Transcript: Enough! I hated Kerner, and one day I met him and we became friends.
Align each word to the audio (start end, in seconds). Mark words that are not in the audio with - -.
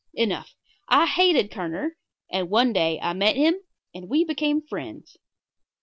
Enough! 0.15 0.55
I 0.87 1.05
hated 1.05 1.51
Kerner, 1.51 1.95
and 2.31 2.49
one 2.49 2.73
day 2.73 2.99
I 3.03 3.13
met 3.13 3.35
him 3.35 3.53
and 3.93 4.09
we 4.09 4.23
became 4.25 4.63
friends. 4.63 5.15